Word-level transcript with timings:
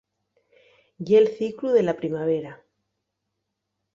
Ye'l 1.09 1.29
ciclu 1.35 1.75
de 1.77 1.83
la 1.85 1.95
primavera. 2.01 2.53